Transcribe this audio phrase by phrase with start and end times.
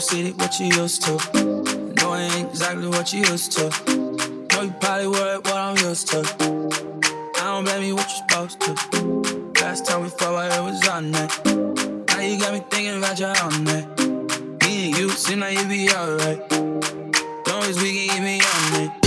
[0.00, 1.12] associated what you used to.
[1.96, 3.68] No, it ain't exactly what you used to.
[4.50, 6.20] Know you probably were what I'm used to.
[7.36, 9.60] I don't blame you what you're supposed to.
[9.60, 11.30] Last time we fought, it was on that.
[12.08, 13.86] Now you got me thinking about your own that.
[14.62, 16.50] Me and you seem like you be alright.
[16.50, 18.99] Long as we can get me on it.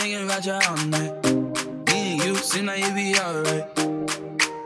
[0.00, 1.24] thinking about you all night.
[1.88, 3.78] Me and you seem like it'd be alright.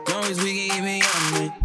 [0.09, 1.64] Long as we can keep it on it.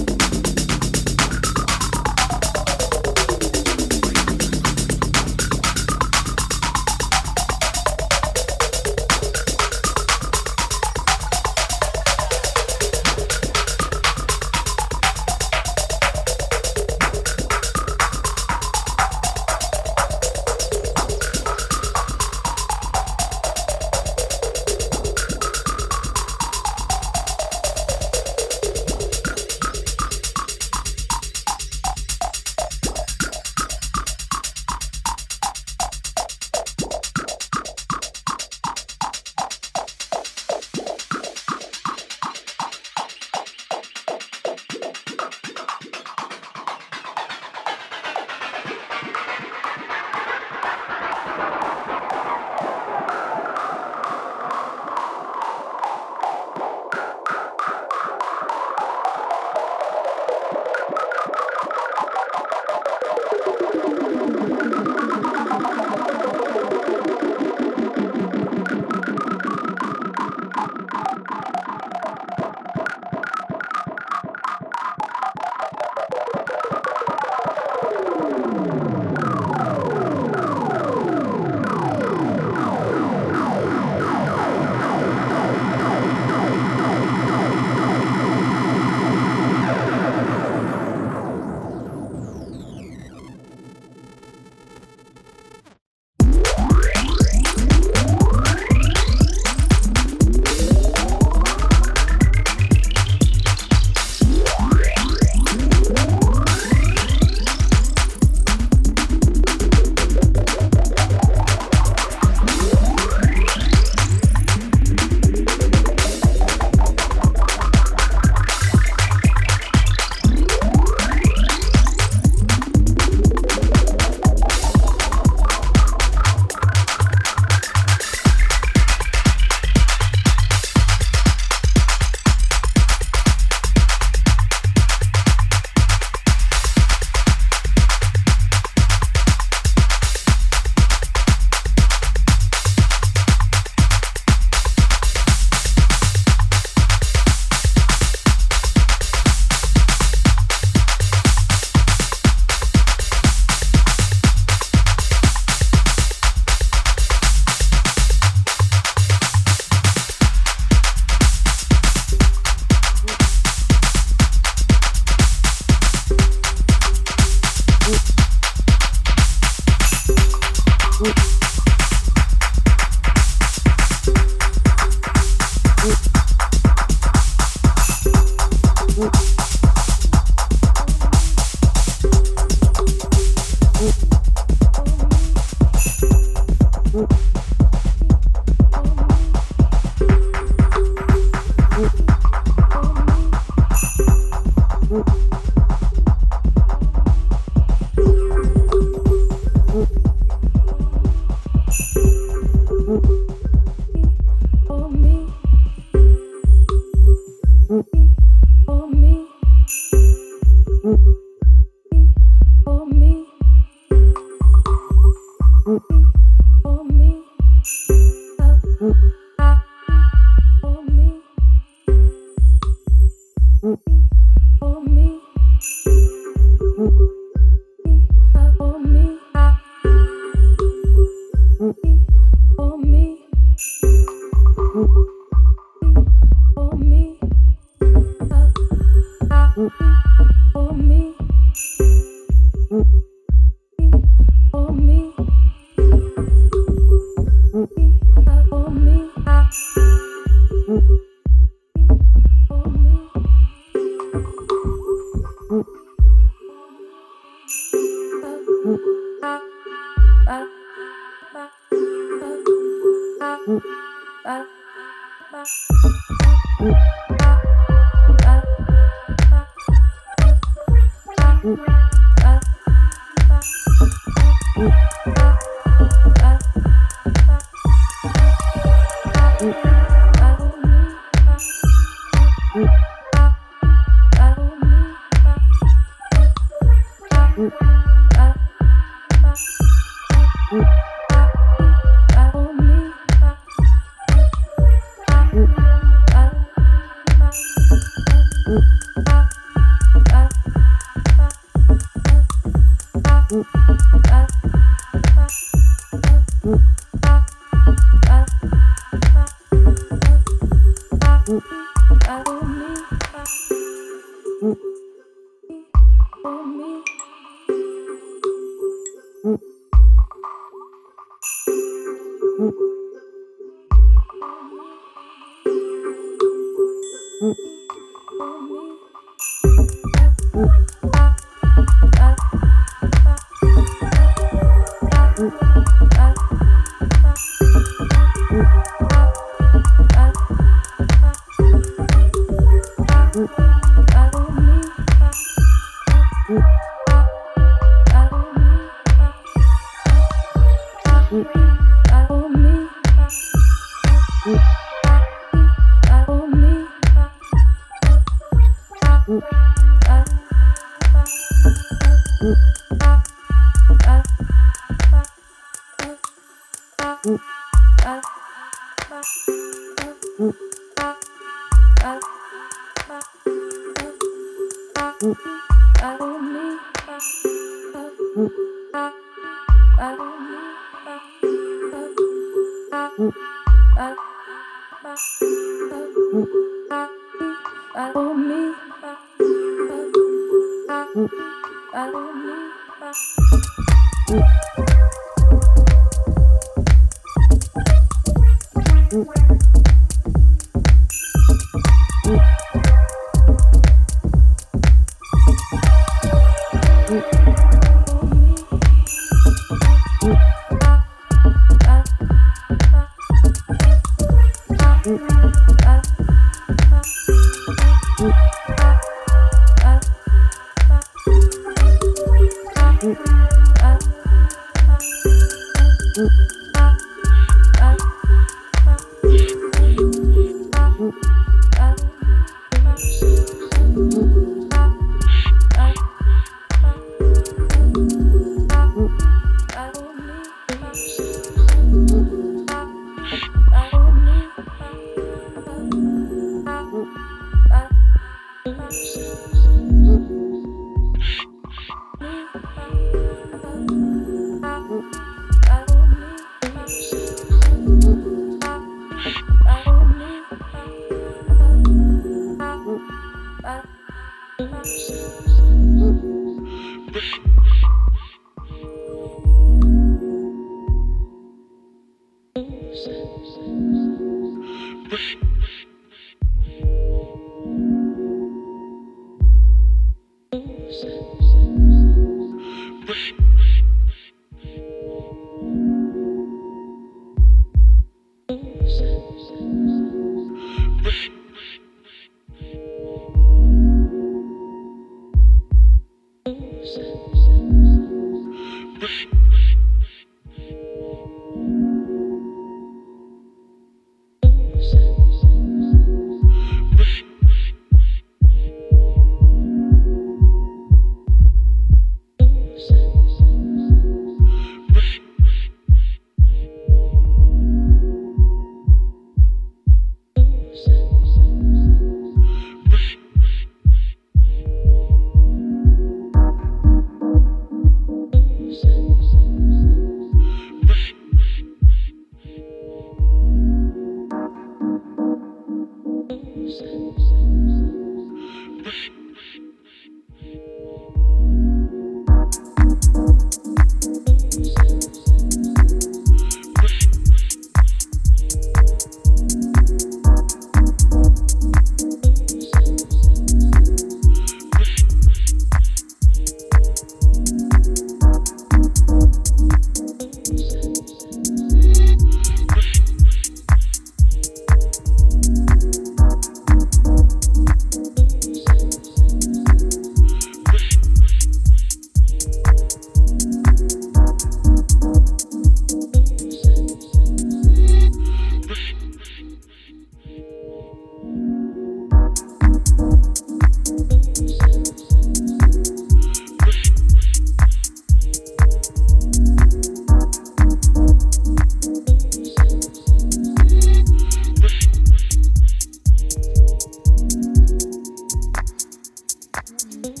[599.86, 600.00] Thank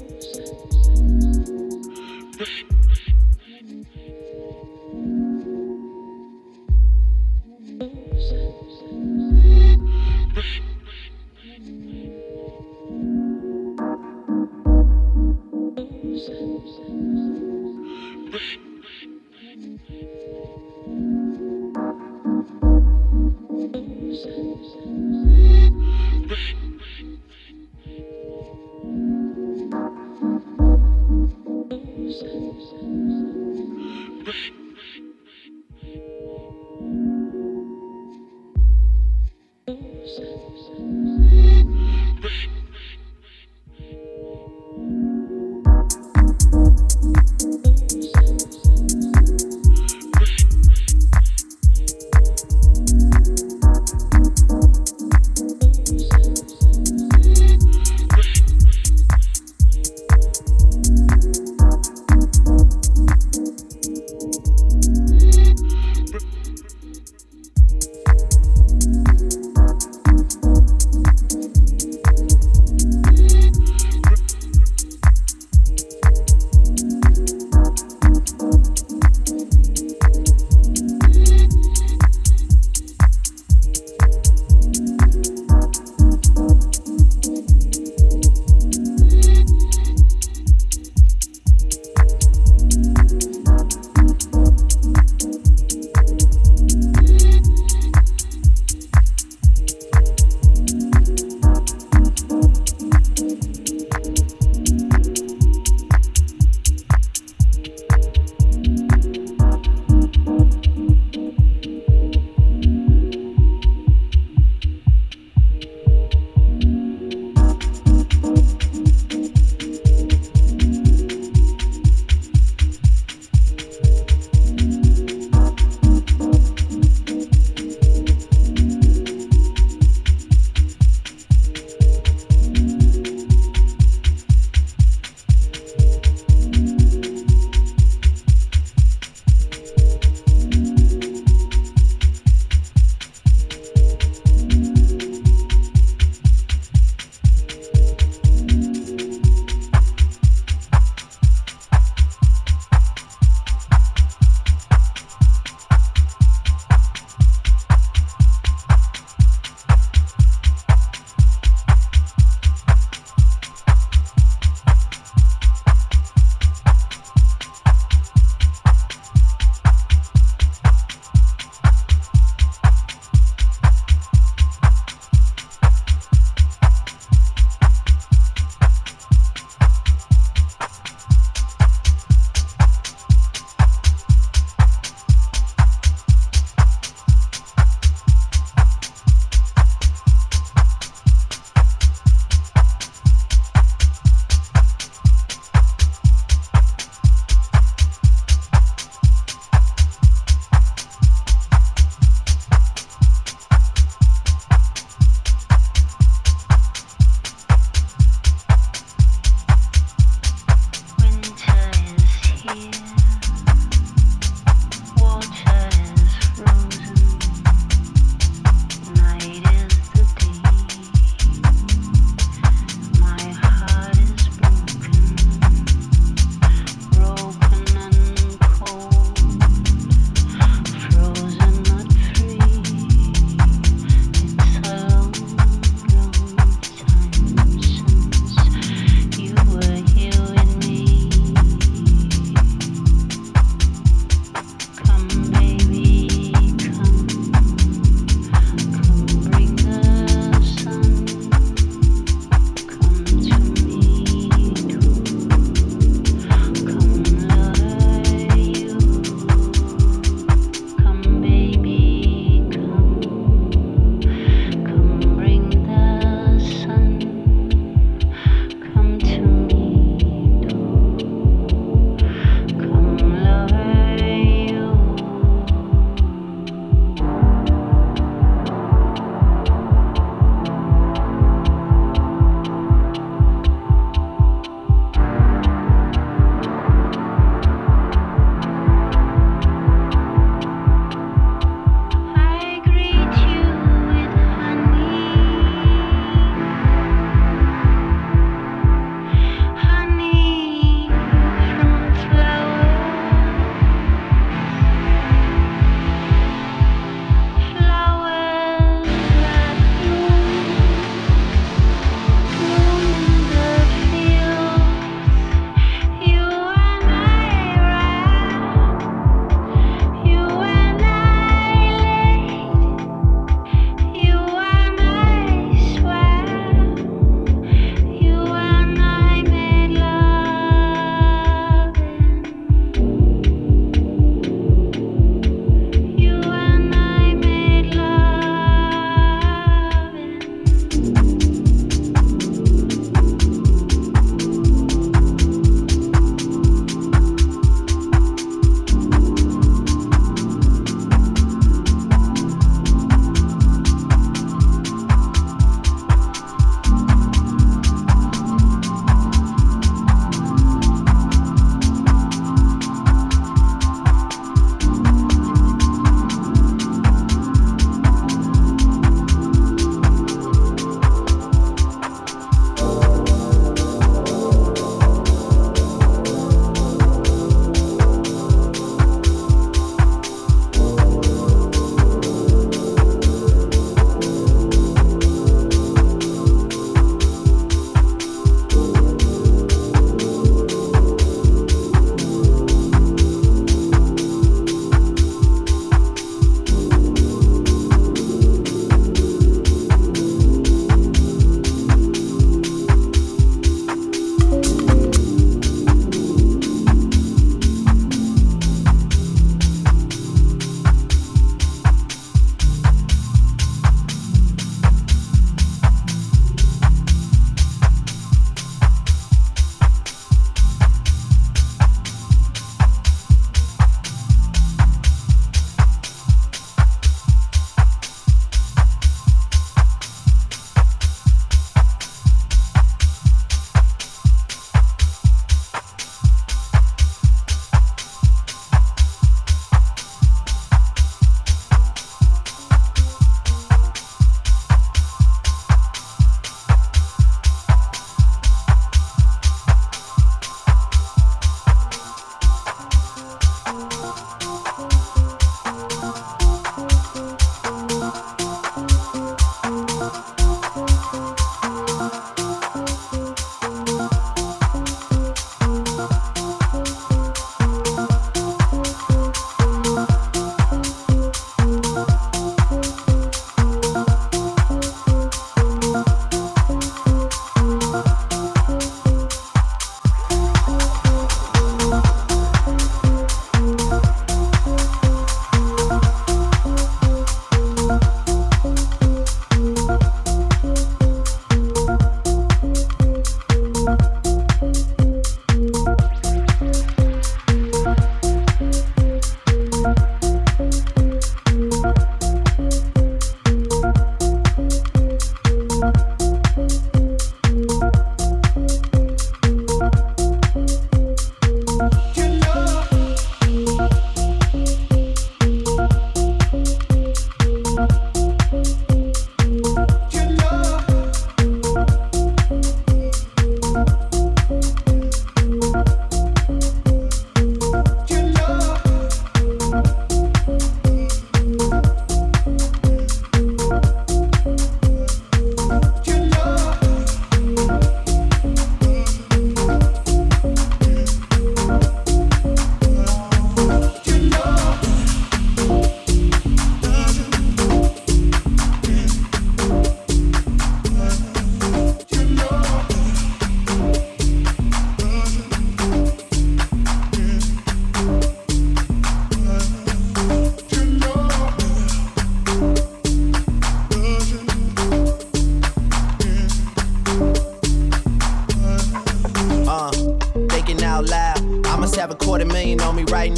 [2.40, 2.95] you.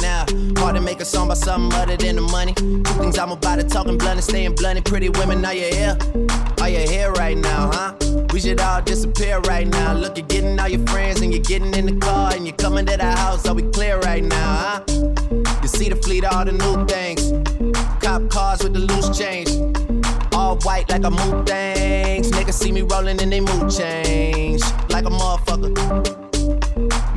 [0.01, 0.25] Now.
[0.57, 2.53] Hard to make a song about something other than the money.
[2.53, 4.83] Things I'm about to talking blunt and staying blunt.
[4.85, 5.97] Pretty women, are you here?
[6.61, 7.93] Are you here right now, huh?
[8.33, 9.93] We should all disappear right now.
[9.93, 12.85] Look, you're getting all your friends and you're getting in the car and you're coming
[12.85, 13.47] to the house.
[13.47, 14.83] Are we clear right now, huh?
[15.61, 17.31] You see the fleet, all the new things.
[18.01, 19.49] Cop cars with the loose change.
[20.33, 22.31] All white like a mood things.
[22.31, 24.61] Niggas see me rolling and they mood change.
[24.89, 26.18] Like a motherfucker.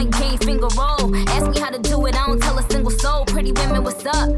[0.00, 1.16] Ballpoint game finger roll.
[1.28, 3.24] Ask me how to do it, I don't tell a single soul.
[3.26, 4.30] Pretty women, what's up?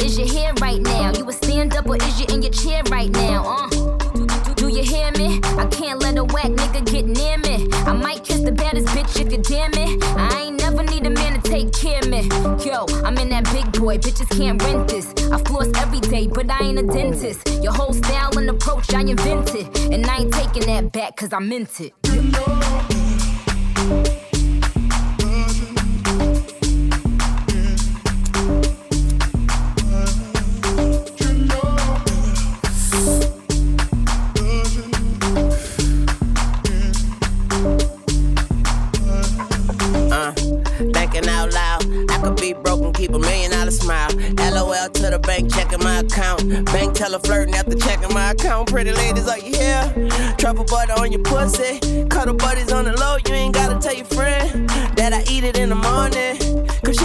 [0.00, 1.12] Is your hair right now?
[1.16, 3.44] You a stand up or is you in your chair right now?
[3.46, 3.68] Uh.
[4.54, 5.40] Do you hear me?
[5.58, 7.68] I can't let a whack nigga get near me.
[7.86, 10.02] I might kiss the baddest bitch if you damn it.
[10.16, 12.28] I ain't never need a man to take care of me.
[12.64, 15.14] Yo, I'm in that big boy, bitches can't rent this.
[15.32, 17.48] I floss every day, but I ain't a dentist.
[17.62, 19.66] Your whole style and approach I invented.
[19.92, 21.94] And I ain't taking that back cause I meant it.
[45.30, 46.64] Bank, checking my account.
[46.66, 48.68] Bank teller flirting after checking my account.
[48.68, 49.84] Pretty ladies, are you here?
[50.38, 51.78] Truffle butter on your pussy.
[52.08, 55.56] Cuddle buddies on the low, you ain't gotta tell your friend that I eat it
[55.56, 56.36] in the morning.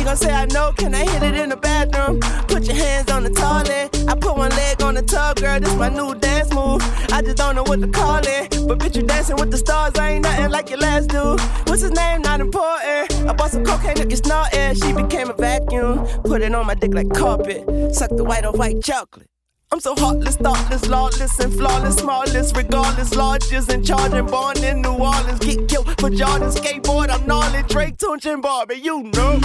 [0.05, 2.19] Gon' say, I know, can I hit it in the bathroom?
[2.47, 3.89] Put your hands on the toilet.
[4.07, 6.79] I put one leg on the tub, girl, this my new dance move.
[7.11, 8.51] I just don't know what to call it.
[8.67, 11.41] But bitch, you dancing with the stars, I ain't nothing like your last dude.
[11.67, 12.21] What's his name?
[12.21, 13.27] Not important.
[13.27, 14.75] I bought some cocaine, look, it's not air.
[14.75, 16.05] She became a vacuum.
[16.23, 17.65] Put it on my dick like carpet.
[17.95, 19.27] Suck the white off white chocolate.
[19.71, 24.93] I'm so heartless, thoughtless, lawless, and flawless, smallest, regardless, largest, and charging, born in New
[24.93, 25.39] Orleans.
[25.39, 27.09] Get killed for Jordan skateboard.
[27.09, 29.41] I'm gnarly, Drake, Tunechi, and Barbie, you know.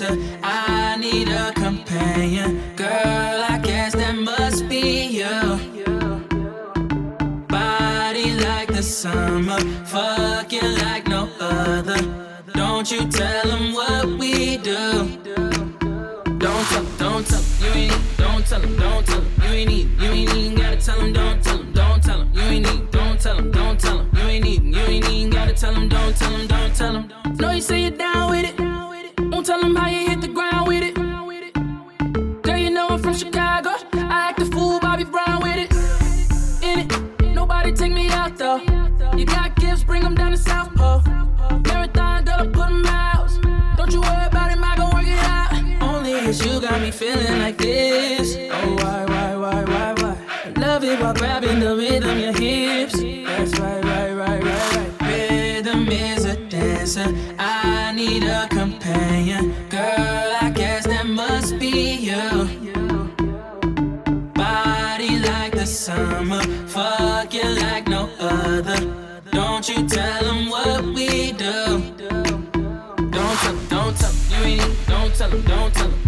[0.00, 0.29] Dancer.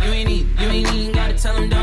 [0.04, 1.81] You ain't need, you ain't even gotta tell 'em, don't